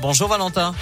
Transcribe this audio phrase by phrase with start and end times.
[0.00, 0.74] Bonjour Valentin.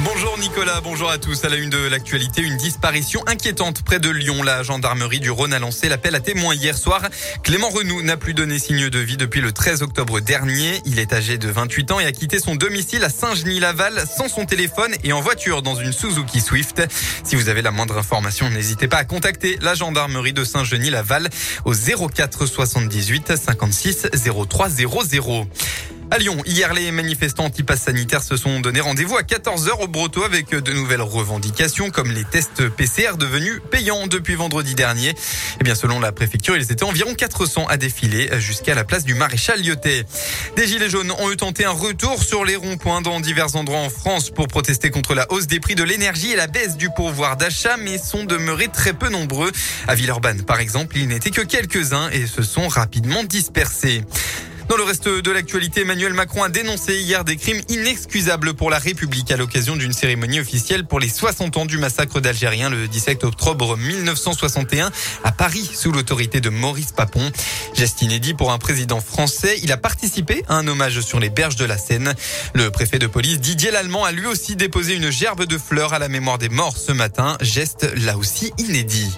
[0.00, 1.44] Bonjour Nicolas, bonjour à tous.
[1.44, 4.42] À la une de l'actualité, une disparition inquiétante près de Lyon.
[4.42, 7.02] La gendarmerie du Rhône a lancé l'appel à témoins hier soir.
[7.44, 10.80] Clément Renou n'a plus donné signe de vie depuis le 13 octobre dernier.
[10.86, 14.44] Il est âgé de 28 ans et a quitté son domicile à Saint-Genis-Laval sans son
[14.44, 16.82] téléphone et en voiture dans une Suzuki Swift.
[17.22, 21.28] Si vous avez la moindre information, n'hésitez pas à contacter la gendarmerie de Saint-Genis-Laval
[21.64, 24.08] au 04 78 56
[24.48, 25.46] 03 00.
[26.12, 30.24] À Lyon, hier, les manifestants anti-pass sanitaires se sont donné rendez-vous à 14h au Broto
[30.24, 35.14] avec de nouvelles revendications comme les tests PCR devenus payants depuis vendredi dernier.
[35.60, 39.14] Eh bien, selon la préfecture, ils étaient environ 400 à défiler jusqu'à la place du
[39.14, 40.02] maréchal Lyoté.
[40.56, 43.90] Des gilets jaunes ont eu tenté un retour sur les ronds-points dans divers endroits en
[43.90, 47.36] France pour protester contre la hausse des prix de l'énergie et la baisse du pouvoir
[47.36, 49.52] d'achat, mais sont demeurés très peu nombreux.
[49.86, 54.02] À Villeurbanne, par exemple, il n'était que quelques-uns et se sont rapidement dispersés.
[54.70, 58.78] Dans le reste de l'actualité, Emmanuel Macron a dénoncé hier des crimes inexcusables pour la
[58.78, 63.24] République à l'occasion d'une cérémonie officielle pour les 60 ans du massacre d'Algériens le 17
[63.24, 64.92] octobre 1961
[65.24, 67.32] à Paris sous l'autorité de Maurice Papon.
[67.74, 69.58] Geste inédit pour un président français.
[69.64, 72.14] Il a participé à un hommage sur les berges de la Seine.
[72.54, 75.98] Le préfet de police Didier Lallemand a lui aussi déposé une gerbe de fleurs à
[75.98, 77.36] la mémoire des morts ce matin.
[77.40, 79.10] Geste là aussi inédit.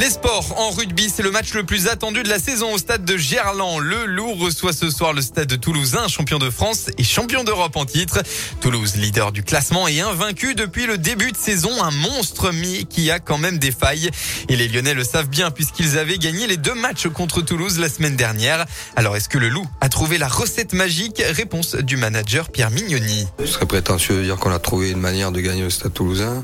[0.00, 3.04] Les sports en rugby, c'est le match le plus attendu de la saison au stade
[3.04, 3.80] de Gerland.
[3.80, 7.76] Le Loup reçoit ce soir le stade de Toulousain, champion de France et champion d'Europe
[7.76, 8.22] en titre.
[8.62, 13.10] Toulouse, leader du classement et invaincu depuis le début de saison, un monstre mais qui
[13.10, 14.10] a quand même des failles.
[14.48, 17.90] Et les Lyonnais le savent bien puisqu'ils avaient gagné les deux matchs contre Toulouse la
[17.90, 18.64] semaine dernière.
[18.96, 21.22] Alors est-ce que le Loup a trouvé la recette magique?
[21.28, 23.26] Réponse du manager Pierre Mignoni.
[23.38, 26.42] Je serais prétentieux de dire qu'on a trouvé une manière de gagner le stade toulousain.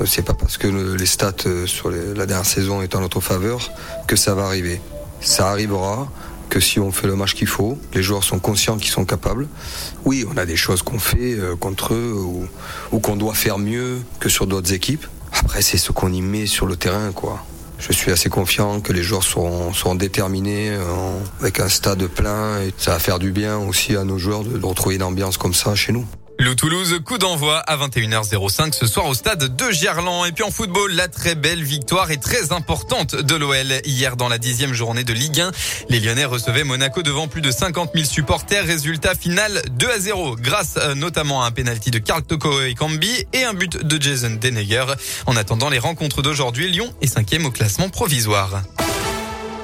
[0.00, 3.20] Euh, c'est pas parce que les stats euh, sur la dernière saison est en notre
[3.20, 3.70] faveur
[4.06, 4.80] que ça va arriver.
[5.20, 6.08] Ça arrivera
[6.50, 9.48] que si on fait le match qu'il faut, les joueurs sont conscients qu'ils sont capables.
[10.04, 12.14] Oui, on a des choses qu'on fait euh, contre eux
[12.92, 15.06] ou, qu'on doit faire mieux que sur d'autres équipes.
[15.32, 17.44] Après, c'est ce qu'on y met sur le terrain, quoi.
[17.78, 20.70] Je suis assez confiant que les joueurs seront, déterminés
[21.40, 24.64] avec un stade plein et ça va faire du bien aussi à nos joueurs de
[24.64, 26.06] retrouver une ambiance comme ça chez nous.
[26.38, 30.26] Le Toulouse, coup d'envoi à 21h05 ce soir au stade de Gerland.
[30.26, 34.28] Et puis en football, la très belle victoire et très importante de l'OL hier dans
[34.28, 35.52] la dixième journée de Ligue 1.
[35.88, 38.66] Les Lyonnais recevaient Monaco devant plus de 50 000 supporters.
[38.66, 42.74] Résultat final 2 à 0 grâce euh, notamment à un penalty de Karl Toko et
[42.74, 44.86] Cambi et un but de Jason Denegger.
[45.26, 48.62] En attendant les rencontres d'aujourd'hui, Lyon est cinquième au classement provisoire.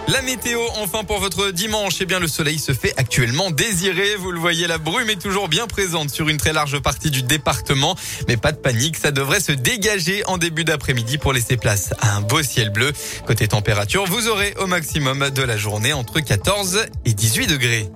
[0.08, 4.16] La météo, enfin pour votre dimanche, eh bien le soleil se fait actuellement désirer.
[4.16, 7.22] Vous le voyez, la brume est toujours bien présente sur une très large partie du
[7.22, 7.94] département.
[8.26, 12.16] Mais pas de panique, ça devrait se dégager en début d'après-midi pour laisser place à
[12.16, 12.92] un beau ciel bleu.
[13.26, 17.88] Côté température, vous aurez au maximum de la journée entre 14 et 18 degrés.